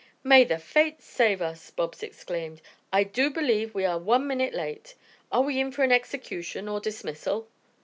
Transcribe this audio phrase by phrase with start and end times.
[0.23, 2.63] "May the Fates save us!" Bobs exclaimed.
[2.91, 4.95] "I do believe we are one minute late.
[5.31, 7.47] Are we in for execution or dismissal?"